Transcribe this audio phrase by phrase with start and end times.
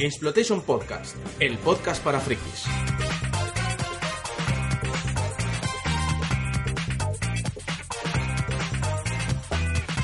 [0.00, 2.91] Exploitation Podcast, el podcast para frikis.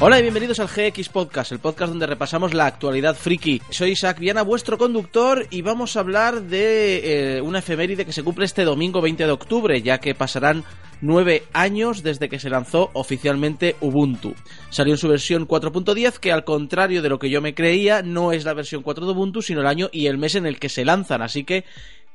[0.01, 3.61] Hola y bienvenidos al GX Podcast, el podcast donde repasamos la actualidad friki.
[3.71, 8.23] Soy Isaac Viana, vuestro conductor, y vamos a hablar de eh, una efeméride que se
[8.23, 10.63] cumple este domingo 20 de octubre, ya que pasarán
[11.01, 14.37] nueve años desde que se lanzó oficialmente Ubuntu.
[14.71, 18.31] Salió en su versión 4.10, que al contrario de lo que yo me creía, no
[18.31, 20.69] es la versión 4 de Ubuntu, sino el año y el mes en el que
[20.69, 21.65] se lanzan, así que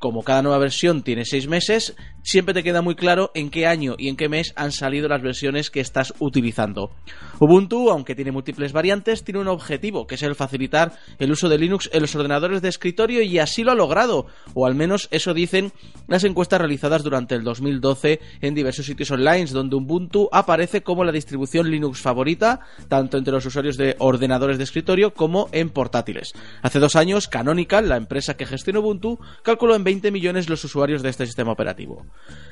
[0.04, 3.96] como cada nueva versión tiene seis meses, siempre te queda muy claro en qué año
[3.98, 6.92] y en qué mes han salido las versiones que estás utilizando.
[7.40, 11.58] Ubuntu, aunque tiene múltiples variantes, tiene un objetivo, que es el facilitar el uso de
[11.58, 15.34] Linux en los ordenadores de escritorio y así lo ha logrado, o al menos eso
[15.34, 15.72] dicen
[16.10, 21.14] las encuestas realizadas durante el 2012 en diversos sitios online, donde Ubuntu aparece como la
[21.14, 22.60] distribución Linux favorita,
[22.90, 26.34] tanto entre los usuarios de ordenadores de escritorio como en portátiles.
[26.62, 31.04] Hace dos años, Canonical, la empresa que gestiona Ubuntu, calculó en 20 millones los usuarios
[31.04, 32.06] de este sistema operativo.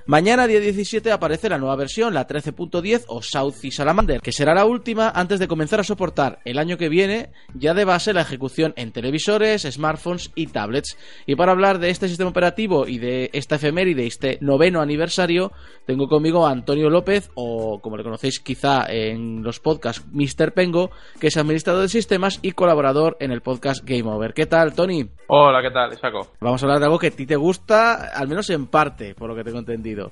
[0.06, 4.54] Mañana, día 17, aparece la nueva versión, la 13.10 o South y Salamander, que será
[4.54, 8.22] la última antes de comenzar a soportar el año que viene ya de base la
[8.22, 10.98] ejecución en televisores, smartphones y tablets.
[11.26, 15.52] Y para hablar de este sistema operativo y de esta efeméride este noveno aniversario,
[15.86, 20.54] tengo conmigo a Antonio López, o como le conocéis quizá en los podcasts, Mr.
[20.54, 24.34] Pengo, que es administrador de sistemas y colaborador en el podcast Game Over.
[24.34, 25.10] ¿Qué tal, Tony?
[25.28, 26.28] Hola, ¿qué tal, Isaco?
[26.40, 29.30] Vamos a hablar de algo que a ti te gusta, al menos en parte, por
[29.30, 30.12] lo que tengo entendido.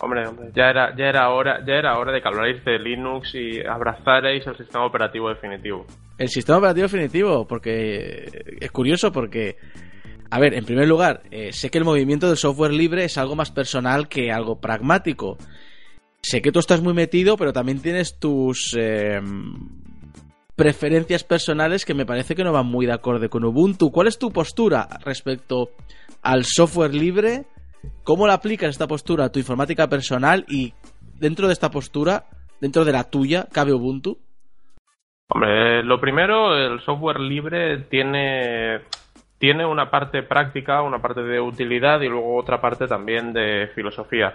[0.00, 3.34] Hombre, hombre, ya era, ya era hora, ya era hora de que hablarais de Linux
[3.34, 5.86] y abrazarais el sistema operativo definitivo.
[6.18, 9.56] El sistema operativo definitivo, porque es curioso porque,
[10.30, 13.34] a ver, en primer lugar, eh, sé que el movimiento del software libre es algo
[13.34, 15.38] más personal que algo pragmático.
[16.20, 19.18] Sé que tú estás muy metido, pero también tienes tus eh,
[20.56, 23.90] preferencias personales que me parece que no van muy de acorde con Ubuntu.
[23.90, 25.70] ¿Cuál es tu postura respecto
[26.22, 27.44] al software libre?
[28.04, 30.44] ¿Cómo la aplicas esta postura a tu informática personal?
[30.48, 30.74] Y
[31.18, 32.24] dentro de esta postura,
[32.60, 34.18] dentro de la tuya, ¿cabe Ubuntu?
[35.28, 38.80] Hombre, lo primero, el software libre tiene,
[39.38, 44.34] tiene una parte práctica, una parte de utilidad y luego otra parte también de filosofía.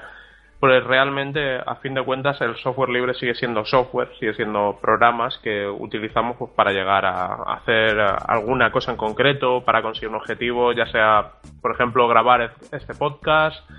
[0.60, 5.38] Pues realmente, a fin de cuentas, el software libre sigue siendo software, sigue siendo programas
[5.40, 10.72] que utilizamos pues, para llegar a hacer alguna cosa en concreto, para conseguir un objetivo,
[10.72, 13.70] ya sea, por ejemplo, grabar este podcast,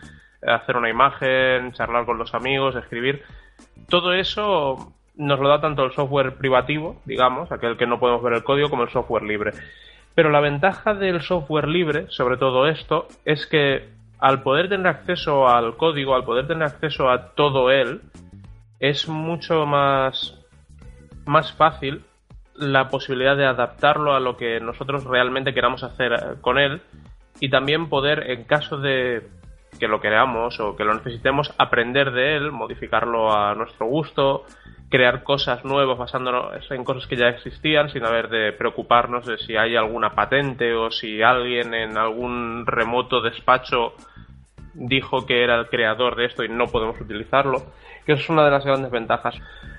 [0.47, 3.23] hacer una imagen, charlar con los amigos, escribir.
[3.89, 8.35] Todo eso nos lo da tanto el software privativo, digamos, aquel que no podemos ver
[8.35, 9.53] el código, como el software libre.
[10.15, 15.49] Pero la ventaja del software libre, sobre todo esto, es que al poder tener acceso
[15.49, 18.01] al código, al poder tener acceso a todo él,
[18.81, 20.39] es mucho más,
[21.25, 22.05] más fácil
[22.55, 26.81] la posibilidad de adaptarlo a lo que nosotros realmente queramos hacer eh, con él
[27.41, 29.29] y también poder, en caso de
[29.79, 34.47] que lo queramos o que lo necesitemos, aprender de él, modificarlo a nuestro gusto,
[34.89, 39.57] crear cosas nuevas basándonos en cosas que ya existían sin haber de preocuparnos de si
[39.57, 43.95] hay alguna patente o si alguien en algún remoto despacho
[44.75, 47.63] dijo que era el creador de esto y no podemos utilizarlo,
[48.05, 49.35] que es una de las grandes ventajas.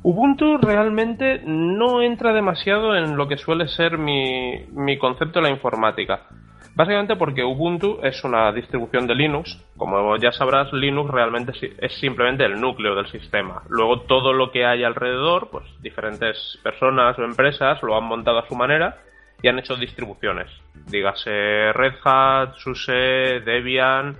[0.01, 5.51] Ubuntu realmente no entra demasiado en lo que suele ser mi, mi, concepto de la
[5.51, 6.27] informática.
[6.75, 9.63] Básicamente porque Ubuntu es una distribución de Linux.
[9.77, 13.61] Como ya sabrás, Linux realmente es simplemente el núcleo del sistema.
[13.69, 18.47] Luego todo lo que hay alrededor, pues diferentes personas o empresas lo han montado a
[18.47, 18.97] su manera
[19.41, 20.49] y han hecho distribuciones.
[20.87, 24.17] Dígase Red Hat, SUSE, Debian,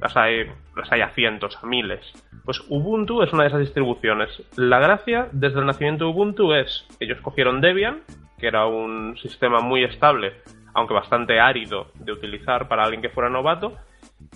[0.00, 2.04] las hay, las hay a cientos, a miles.
[2.44, 4.30] Pues Ubuntu es una de esas distribuciones.
[4.54, 8.02] La gracia desde el nacimiento de Ubuntu es que ellos cogieron Debian,
[8.38, 10.34] que era un sistema muy estable,
[10.76, 13.72] aunque bastante árido de utilizar para alguien que fuera novato,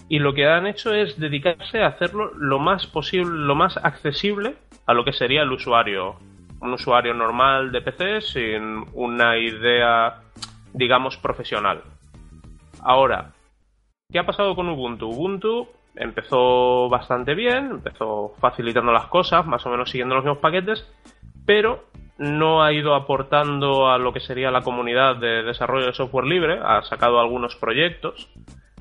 [0.08, 4.56] y lo que han hecho es dedicarse a hacerlo lo más posible, lo más accesible
[4.86, 6.16] a lo que sería el usuario,
[6.60, 10.22] un usuario normal de PC sin una idea,
[10.72, 11.82] digamos, profesional.
[12.82, 13.32] Ahora,
[14.10, 15.08] ¿Qué ha pasado con Ubuntu?
[15.08, 20.84] Ubuntu empezó bastante bien, empezó facilitando las cosas, más o menos siguiendo los mismos paquetes,
[21.46, 21.84] pero
[22.20, 26.60] no ha ido aportando a lo que sería la comunidad de desarrollo de software libre,
[26.62, 28.28] ha sacado algunos proyectos,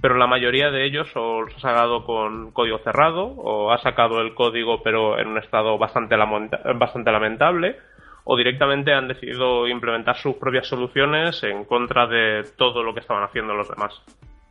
[0.02, 4.20] pero la mayoría de ellos o los ha sacado con código cerrado o ha sacado
[4.20, 7.78] el código pero en un estado bastante, bastante lamentable
[8.26, 13.24] o directamente han decidido implementar sus propias soluciones en contra de todo lo que estaban
[13.24, 13.94] haciendo los demás.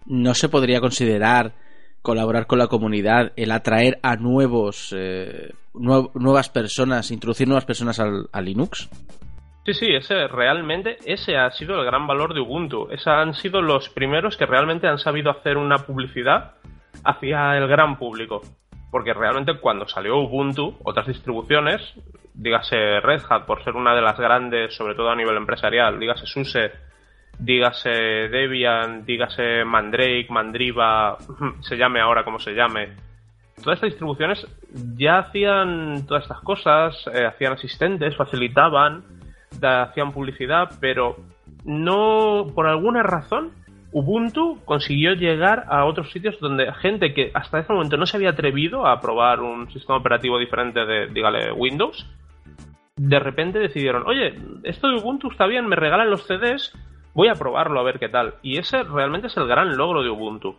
[0.06, 1.52] No se podría considerar
[2.02, 8.28] colaborar con la comunidad, el atraer a nuevos eh, nuevas personas, introducir nuevas personas al,
[8.32, 8.88] a Linux?
[9.64, 12.88] Sí, sí, ese realmente ese ha sido el gran valor de Ubuntu.
[12.90, 16.54] Esos han sido los primeros que realmente han sabido hacer una publicidad
[17.04, 18.40] hacia el gran público.
[18.90, 21.82] Porque realmente cuando salió Ubuntu, otras distribuciones,
[22.32, 26.24] dígase Red Hat por ser una de las grandes, sobre todo a nivel empresarial, dígase
[26.24, 26.72] SUSE,
[27.38, 27.90] dígase
[28.28, 31.16] Debian, dígase Mandrake, Mandriva,
[31.60, 32.90] se llame ahora como se llame.
[33.62, 34.46] Todas estas distribuciones
[34.96, 39.02] ya hacían todas estas cosas, eh, hacían asistentes, facilitaban,
[39.60, 41.16] hacían publicidad, pero
[41.64, 43.52] no, por alguna razón,
[43.90, 48.30] Ubuntu consiguió llegar a otros sitios donde gente que hasta ese momento no se había
[48.30, 52.06] atrevido a probar un sistema operativo diferente de, dígale, Windows,
[52.96, 56.74] de repente decidieron, oye, esto de Ubuntu está bien, me regalan los CDs,
[57.18, 58.34] voy a probarlo a ver qué tal.
[58.42, 60.54] Y ese realmente es el gran logro de Ubuntu.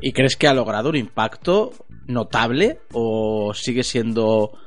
[0.00, 1.70] ¿Y crees que ha logrado un impacto
[2.08, 4.58] notable o sigue siendo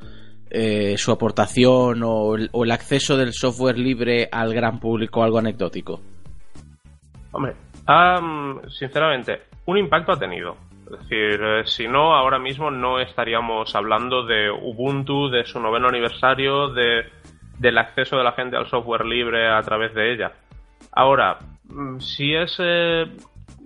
[0.50, 6.00] eh, su aportación o el, acceso del software libre al gran público algo anecdótico?
[7.34, 7.56] Hombre,
[8.70, 10.56] sinceramente, un impacto ha tenido.
[10.86, 15.90] Es decir, eh, si no, ahora mismo no estaríamos hablando de Ubuntu, de su noveno
[15.90, 17.04] aniversario, de,
[17.60, 20.32] del acceso de la gente al software libre a través de ella.
[20.96, 23.06] Ahora, mm, si es, eh,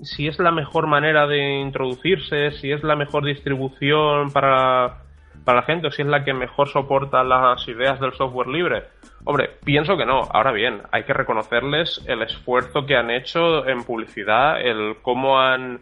[0.02, 5.04] si es la mejor manera de introducirse, si es la mejor distribución para,
[5.46, 8.84] para la gente o si es la que mejor soporta las ideas del software libre,
[9.26, 10.22] hombre, pienso que no.
[10.32, 15.82] Ahora bien, hay que reconocerles el esfuerzo que han hecho en publicidad, el cómo han,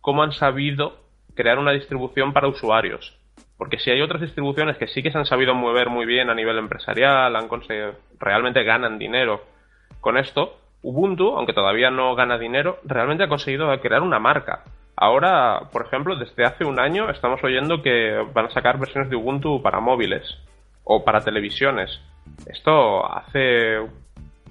[0.00, 1.00] cómo han sabido
[1.34, 3.18] crear una distribución para usuarios.
[3.58, 6.34] Porque si hay otras distribuciones que sí que se han sabido mover muy bien a
[6.34, 9.42] nivel empresarial, han conseguido, realmente ganan dinero
[10.00, 14.64] con esto, Ubuntu, aunque todavía no gana dinero, realmente ha conseguido crear una marca.
[14.96, 19.16] Ahora, por ejemplo, desde hace un año estamos oyendo que van a sacar versiones de
[19.16, 20.22] Ubuntu para móviles
[20.84, 22.00] o para televisiones.
[22.46, 23.78] Esto hace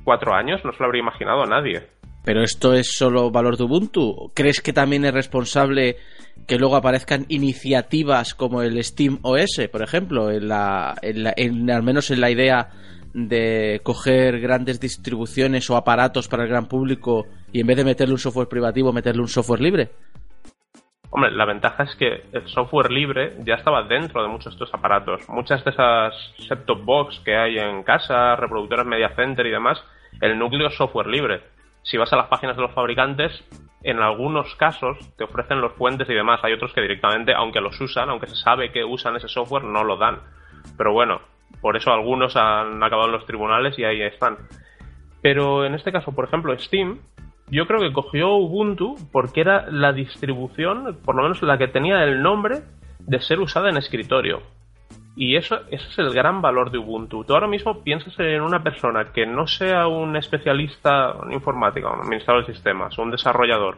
[0.03, 1.83] cuatro años no se lo habría imaginado a nadie.
[2.25, 4.31] ¿Pero esto es solo valor de Ubuntu?
[4.33, 5.97] ¿Crees que también es responsable
[6.47, 12.09] que luego aparezcan iniciativas como el Steam OS, por ejemplo, en la, en al menos
[12.09, 12.69] en la idea
[13.13, 18.13] de coger grandes distribuciones o aparatos para el gran público y en vez de meterle
[18.13, 19.91] un software privativo, meterle un software libre?
[21.11, 24.73] Hombre, la ventaja es que el software libre ya estaba dentro de muchos de estos
[24.73, 25.21] aparatos.
[25.29, 26.13] Muchas de esas
[26.47, 29.79] set-top box que hay en casa, reproductores media center y demás,
[30.21, 31.41] el núcleo es software libre.
[31.83, 33.43] Si vas a las páginas de los fabricantes,
[33.83, 36.39] en algunos casos te ofrecen los puentes y demás.
[36.43, 39.83] Hay otros que directamente, aunque los usan, aunque se sabe que usan ese software, no
[39.83, 40.19] lo dan.
[40.77, 41.21] Pero bueno,
[41.63, 44.37] por eso algunos han acabado en los tribunales y ahí están.
[45.21, 46.99] Pero en este caso, por ejemplo, Steam,
[47.49, 52.03] yo creo que cogió Ubuntu porque era la distribución, por lo menos la que tenía
[52.03, 52.63] el nombre
[52.99, 54.41] de ser usada en escritorio.
[55.15, 57.23] Y eso, ese es el gran valor de Ubuntu.
[57.23, 62.01] Tú ahora mismo piensas en una persona que no sea un especialista en informática, un
[62.01, 63.77] administrador de sistemas, un desarrollador,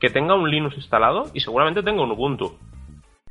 [0.00, 2.56] que tenga un Linux instalado y seguramente tenga un Ubuntu.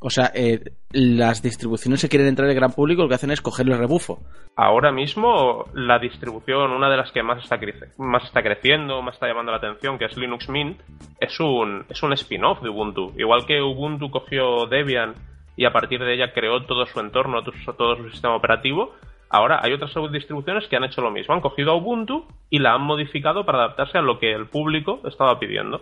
[0.07, 0.61] O sea, eh,
[0.93, 4.19] las distribuciones que quieren entrar el gran público lo que hacen es cogerle el rebufo.
[4.55, 7.59] Ahora mismo la distribución, una de las que más está,
[7.97, 10.79] más está creciendo, más está llamando la atención, que es Linux Mint,
[11.19, 13.11] es un, es un spin-off de Ubuntu.
[13.17, 15.13] Igual que Ubuntu cogió Debian
[15.57, 18.93] y a partir de ella creó todo su entorno, todo su sistema operativo,
[19.29, 21.33] ahora hay otras distribuciones que han hecho lo mismo.
[21.33, 25.01] Han cogido a Ubuntu y la han modificado para adaptarse a lo que el público
[25.03, 25.81] estaba pidiendo.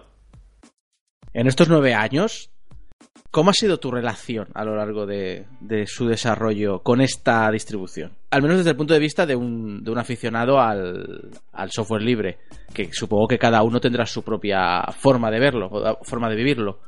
[1.32, 2.55] En estos nueve años,
[3.36, 5.44] ¿Cómo ha sido tu relación a lo largo de,
[5.88, 8.14] su desarrollo con esta distribución?
[8.32, 11.34] Al menos desde el punto de vista de un, aficionado al,
[11.68, 12.38] software libre,
[12.74, 16.80] que supongo que cada uno tendrá su propia forma de verlo, o forma de vivirlo.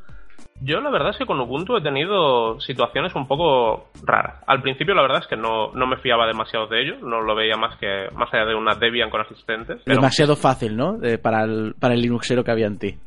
[0.62, 4.42] Yo la verdad es que con Ubuntu he tenido situaciones un poco raras.
[4.48, 7.58] Al principio la verdad es que no, me fiaba demasiado de ello, no lo veía
[7.58, 9.84] más que más allá de una Debian con asistentes.
[9.84, 10.98] Demasiado fácil, ¿no?
[11.22, 12.98] para, el, para el Linuxero que había en ti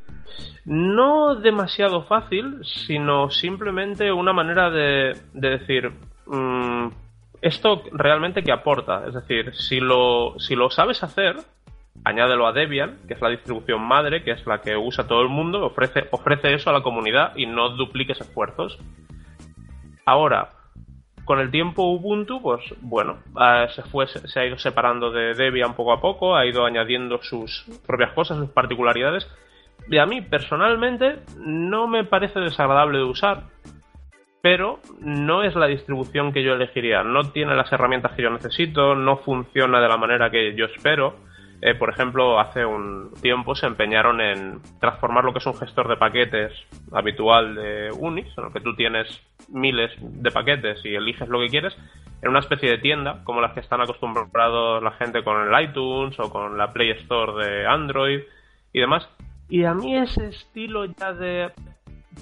[0.65, 5.93] no demasiado fácil, sino simplemente una manera de, decir,
[6.27, 6.89] mm,
[7.43, 9.07] esto realmente que aporta.
[9.07, 11.37] Es decir, si lo, si lo sabes hacer,
[12.05, 15.29] añádelo a Debian, que es la distribución madre, que es la que usa todo el
[15.29, 18.79] mundo, ofrece, ofrece eso a la comunidad y no dupliques esfuerzos.
[20.05, 20.51] Ahora,
[21.25, 25.75] con el tiempo Ubuntu, pues bueno, eh, se, fue, se ha ido separando de Debian
[25.75, 29.29] poco a poco, ha ido añadiendo sus propias cosas, sus particularidades,
[29.89, 33.45] y a mí personalmente no me parece desagradable de usar,
[34.43, 37.03] pero no es la distribución que yo elegiría.
[37.03, 41.15] No tiene las herramientas que yo necesito, no funciona de la manera que yo espero.
[41.63, 45.89] Eh, por ejemplo, hace un tiempo se empeñaron en transformar lo que es un gestor
[45.89, 46.53] de paquetes
[46.91, 49.21] habitual de Unix, en el que tú tienes
[49.51, 51.77] miles de paquetes y eliges lo que quieres,
[52.23, 56.19] en una especie de tienda, como las que están acostumbrados la gente con el iTunes
[56.19, 58.21] o con la Play Store de Android
[58.73, 59.07] y demás.
[59.51, 61.51] Y a mí ese estilo ya de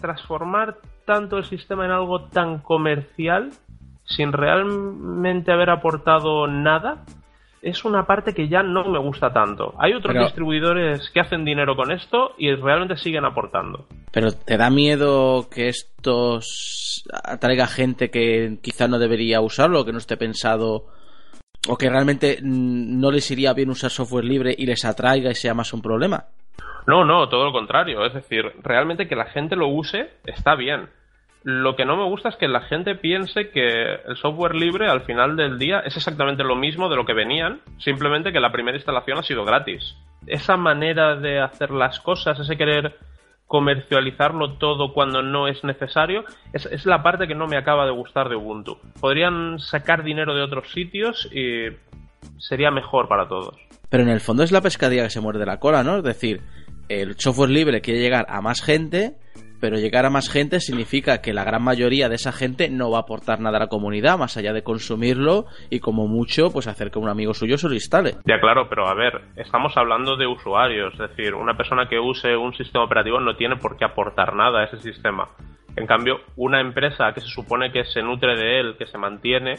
[0.01, 3.51] transformar tanto el sistema en algo tan comercial,
[4.05, 7.05] sin realmente haber aportado nada,
[7.61, 9.75] es una parte que ya no me gusta tanto.
[9.79, 13.87] Hay otros distribuidores que hacen dinero con esto y realmente siguen aportando.
[14.13, 16.41] Pero ¿te da miedo que esto
[17.25, 20.87] atraiga gente que quizá no debería usarlo, que no esté pensado
[21.69, 25.53] o que realmente no les iría bien usar software libre y les atraiga y sea
[25.53, 26.27] más un problema?
[26.88, 28.02] No, no, todo lo contrario.
[28.07, 30.88] Es decir, realmente que la gente lo use está bien.
[31.45, 35.02] Lo que no me gusta es que la gente piense que el software libre al
[35.02, 38.78] final del día es exactamente lo mismo de lo que venían, simplemente que la primera
[38.78, 39.97] instalación ha sido gratis.
[40.26, 42.97] Esa manera de hacer las cosas, ese querer
[43.47, 48.30] comercializarlo todo cuando no es necesario, es, la parte que no me acaba de gustar
[48.30, 48.78] de Ubuntu.
[48.99, 51.66] Podrían sacar dinero de otros sitios y
[52.38, 53.57] sería mejor para todos.
[53.90, 55.99] Pero en el fondo es la pescadilla que se muerde la cola, ¿no?
[55.99, 56.42] Es decir,
[56.88, 59.16] el software libre quiere llegar a más gente,
[59.61, 62.99] pero llegar a más gente significa que la gran mayoría de esa gente no va
[62.99, 66.90] a aportar nada a la comunidad más allá de consumirlo y como mucho pues hacer
[66.90, 68.14] que un amigo suyo se lo instale.
[68.25, 72.37] Ya claro, pero a ver, estamos hablando de usuarios, es decir, una persona que use
[72.37, 75.28] un sistema operativo no tiene por qué aportar nada a ese sistema.
[75.76, 79.57] En cambio, una empresa que se supone que se nutre de él, que se mantiene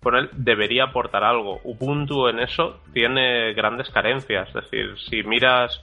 [0.00, 1.60] con él, debería aportar algo.
[1.64, 5.82] Ubuntu en eso tiene grandes carencias, es decir, si miras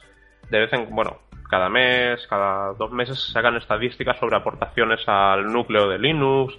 [0.54, 1.18] de vez en bueno,
[1.50, 6.54] cada mes, cada dos meses se sacan estadísticas sobre aportaciones al núcleo de Linux,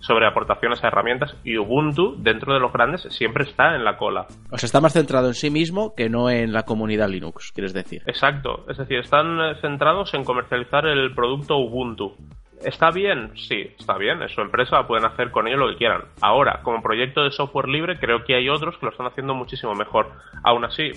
[0.00, 4.26] sobre aportaciones a herramientas y Ubuntu, dentro de los grandes, siempre está en la cola.
[4.50, 7.72] O sea, está más centrado en sí mismo que no en la comunidad Linux, quieres
[7.72, 8.02] decir.
[8.06, 12.14] Exacto, es decir, están eh, centrados en comercializar el producto Ubuntu.
[12.62, 13.32] ¿Está bien?
[13.36, 16.02] Sí, está bien, es su empresa, pueden hacer con ello lo que quieran.
[16.20, 19.74] Ahora, como proyecto de software libre, creo que hay otros que lo están haciendo muchísimo
[19.74, 20.12] mejor.
[20.44, 20.92] Aún así,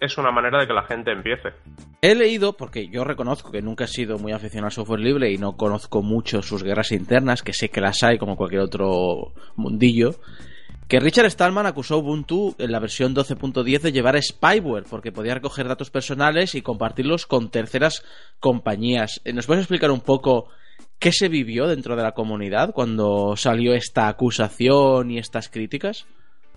[0.00, 1.50] es una manera de que la gente empiece.
[2.00, 5.38] He leído, porque yo reconozco que nunca he sido muy aficionado al software libre y
[5.38, 10.14] no conozco mucho sus guerras internas, que sé que las hay como cualquier otro mundillo,
[10.86, 15.34] que Richard Stallman acusó a Ubuntu en la versión 12.10 de llevar spyware, porque podía
[15.34, 18.04] recoger datos personales y compartirlos con terceras
[18.40, 19.20] compañías.
[19.34, 20.48] ¿Nos puedes explicar un poco
[20.98, 26.06] qué se vivió dentro de la comunidad cuando salió esta acusación y estas críticas?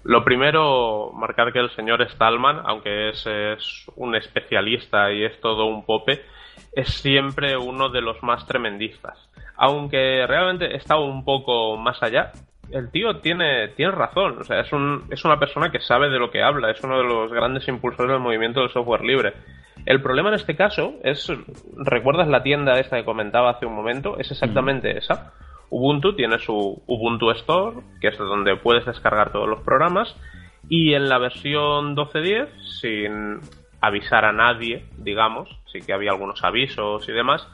[0.03, 3.25] Lo primero, marcar que el señor Stallman, aunque es,
[3.95, 6.21] un especialista y es todo un pope,
[6.73, 9.17] es siempre uno de los más tremendistas.
[9.55, 12.31] Aunque realmente está un poco más allá,
[12.71, 14.39] el tío tiene, tiene razón.
[14.39, 16.97] O sea, es, un, es una persona que sabe de lo que habla, es uno
[16.97, 19.33] de los grandes impulsores del movimiento del software libre.
[19.85, 21.31] El problema en este caso es,
[21.75, 24.17] ¿recuerdas la tienda esta que comentaba hace un momento?
[24.17, 25.33] Es exactamente esa.
[25.71, 30.15] Ubuntu tiene su Ubuntu Store, que es donde puedes descargar todos los programas,
[30.69, 32.49] y en la versión 12.10,
[32.79, 33.39] sin
[33.79, 37.47] avisar a nadie, digamos, sí que había algunos avisos y demás,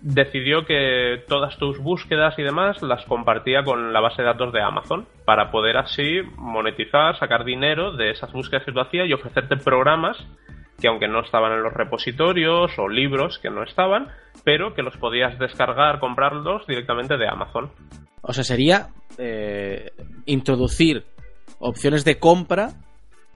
[0.00, 4.60] decidió que todas tus búsquedas y demás las compartía con la base de datos de
[4.60, 9.56] Amazon para poder así monetizar, sacar dinero de esas búsquedas que tú hacías y ofrecerte
[9.56, 10.18] programas
[10.82, 14.08] que aunque no estaban en los repositorios o libros que no estaban,
[14.44, 17.70] pero que los podías descargar, comprarlos directamente de Amazon.
[18.20, 19.92] O sea, sería eh,
[20.26, 21.04] introducir
[21.60, 22.70] opciones de compra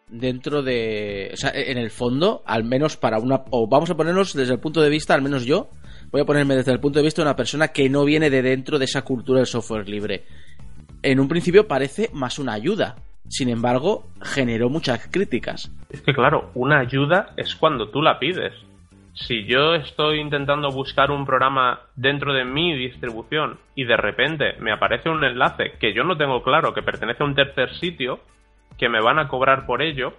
[0.08, 1.30] dentro de...
[1.32, 3.44] O sea, en el fondo, al menos para una...
[3.50, 5.70] O vamos a ponernos desde el punto de vista, al menos yo,
[6.10, 8.42] voy a ponerme desde el punto de vista de una persona que no viene de
[8.42, 10.24] dentro de esa cultura del software libre.
[11.02, 12.96] En un principio parece más una ayuda.
[13.28, 15.70] Sin embargo, generó muchas críticas.
[15.90, 18.54] Es que claro, una ayuda es cuando tú la pides.
[19.14, 24.72] Si yo estoy intentando buscar un programa dentro de mi distribución y de repente me
[24.72, 28.20] aparece un enlace que yo no tengo claro que pertenece a un tercer sitio,
[28.76, 30.12] que me van a cobrar por ello,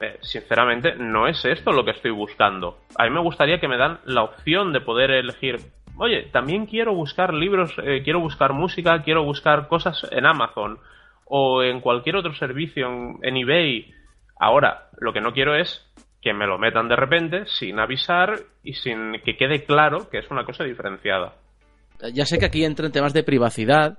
[0.00, 2.78] eh, sinceramente, no es esto lo que estoy buscando.
[2.96, 5.56] A mí me gustaría que me dan la opción de poder elegir,
[5.98, 10.78] oye, también quiero buscar libros, eh, quiero buscar música, quiero buscar cosas en Amazon
[11.32, 12.88] o en cualquier otro servicio
[13.22, 13.94] en, eBay.
[14.38, 15.86] Ahora, lo que no quiero es
[16.20, 18.34] que me lo metan de repente sin avisar
[18.64, 21.34] y sin que quede claro que es una cosa diferenciada.
[22.12, 23.98] Ya sé que aquí entran temas de privacidad,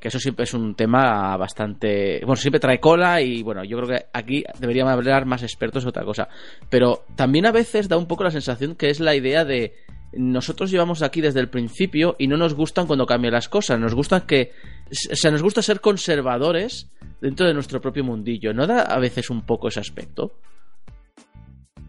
[0.00, 2.20] que eso siempre es un tema bastante...
[2.24, 6.04] Bueno, siempre trae cola y bueno, yo creo que aquí deberían hablar más expertos otra
[6.04, 6.28] cosa.
[6.70, 9.74] Pero también a veces da un poco la sensación que es la idea de
[10.12, 13.94] nosotros llevamos aquí desde el principio y no nos gustan cuando cambian las cosas, nos
[13.94, 14.52] gusta que...
[14.90, 18.52] O sea, nos gusta ser conservadores dentro de nuestro propio mundillo.
[18.52, 20.32] ¿No da a veces un poco ese aspecto?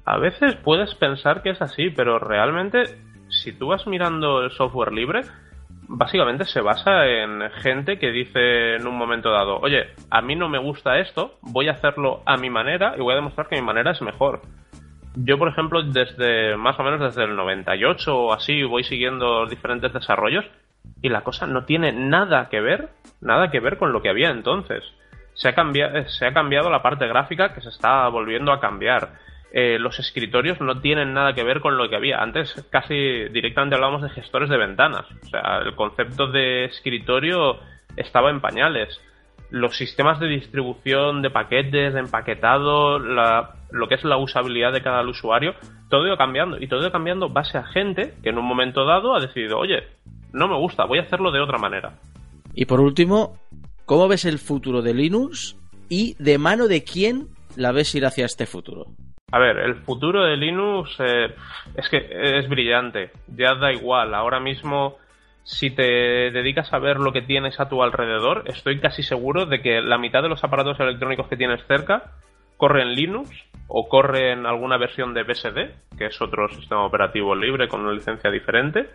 [0.06, 2.84] A veces puedes pensar que es así, pero realmente
[3.30, 5.22] si tú vas mirando el software libre,
[5.88, 10.50] básicamente se basa en gente que dice en un momento dado, oye, a mí no
[10.50, 13.62] me gusta esto, voy a hacerlo a mi manera y voy a demostrar que mi
[13.62, 14.42] manera es mejor.
[15.16, 19.92] Yo, por ejemplo, desde más o menos desde el 98 o así voy siguiendo diferentes
[19.94, 20.46] desarrollos
[21.02, 22.90] y la cosa no tiene nada que ver,
[23.20, 24.84] nada que ver con lo que había entonces.
[25.34, 29.10] Se ha, cambiado, se ha cambiado la parte gráfica que se está volviendo a cambiar
[29.54, 32.22] eh, los escritorios no tienen nada que ver con lo que había.
[32.22, 32.96] Antes casi
[33.30, 35.06] directamente hablábamos de gestores de ventanas.
[35.24, 37.60] O sea, el concepto de escritorio
[37.98, 39.02] estaba en pañales.
[39.52, 45.08] Los sistemas de distribución de paquetes, de empaquetado, lo que es la usabilidad de cada
[45.08, 45.54] usuario,
[45.90, 46.58] todo iba cambiando.
[46.60, 49.84] Y todo iba cambiando base a gente que en un momento dado ha decidido, oye,
[50.34, 51.94] no me gusta, voy a hacerlo de otra manera.
[52.54, 53.38] Y por último,
[53.86, 55.58] ¿cómo ves el futuro de Linux
[55.90, 58.86] y de mano de quién la ves ir hacia este futuro?
[59.34, 61.34] A ver, el futuro de Linux eh,
[61.76, 61.98] es que
[62.38, 63.12] es brillante.
[63.36, 64.14] Ya da igual.
[64.14, 64.98] Ahora mismo,
[65.44, 69.62] si te dedicas a ver lo que tienes a tu alrededor, estoy casi seguro de
[69.62, 72.12] que la mitad de los aparatos electrónicos que tienes cerca
[72.58, 73.30] corren Linux
[73.68, 78.30] o corren alguna versión de BSD, que es otro sistema operativo libre con una licencia
[78.30, 78.88] diferente.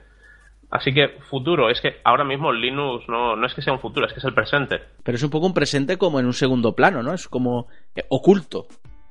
[0.71, 4.07] Así que futuro, es que ahora mismo Linux no, no es que sea un futuro,
[4.07, 4.81] es que es el presente.
[5.03, 7.15] Pero es un poco un presente como en un segundo plano, ¿no?
[7.15, 8.67] Es como eh, oculto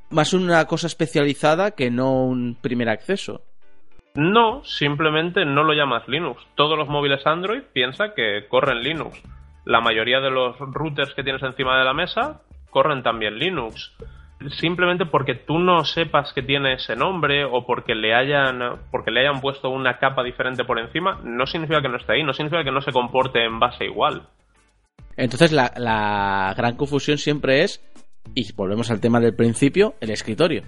[0.10, 3.42] más una cosa especializada que no un primer acceso.
[4.16, 6.42] No, simplemente no lo llamas Linux.
[6.56, 9.22] Todos los móviles Android piensa que corren Linux.
[9.66, 13.94] La mayoría de los routers que tienes encima de la mesa corren también Linux.
[14.60, 18.60] Simplemente porque tú no sepas que tiene ese nombre o porque le hayan
[18.92, 22.24] porque le hayan puesto una capa diferente por encima, no significa que no esté ahí,
[22.24, 24.28] no significa que no se comporte en base igual.
[25.18, 27.82] Entonces la, la gran confusión siempre es
[28.34, 30.64] y volvemos al tema del principio, el escritorio.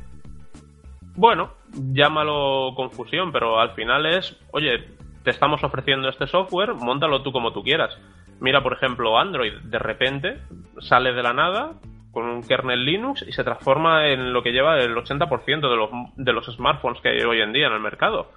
[1.18, 4.86] Bueno, llámalo confusión, pero al final es, oye,
[5.24, 7.98] te estamos ofreciendo este software, montalo tú como tú quieras.
[8.40, 10.38] Mira, por ejemplo, Android, de repente
[10.80, 11.72] sale de la nada
[12.12, 15.90] con un kernel Linux y se transforma en lo que lleva el 80% de los,
[16.16, 18.32] de los smartphones que hay hoy en día en el mercado.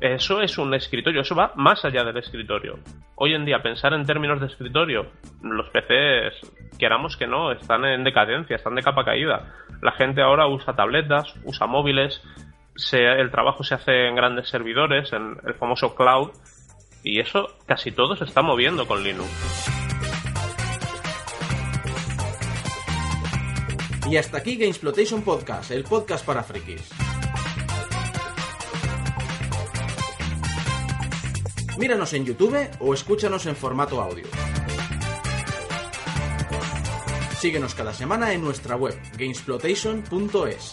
[0.00, 2.78] Eso es un escritorio, eso va más allá del escritorio.
[3.16, 5.10] Hoy en día, pensar en términos de escritorio,
[5.42, 9.52] los PCs, queramos que no, están en decadencia, están de capa caída.
[9.82, 12.22] La gente ahora usa tabletas, usa móviles,
[12.92, 16.30] el trabajo se hace en grandes servidores, en el famoso cloud,
[17.04, 19.28] y eso casi todo se está moviendo con Linux.
[24.10, 26.90] Y hasta aquí Gamesplotation Podcast, el podcast para frikis.
[31.80, 34.26] Míranos en YouTube o escúchanos en formato audio.
[37.38, 40.72] Síguenos cada semana en nuestra web, gamesplotation.es.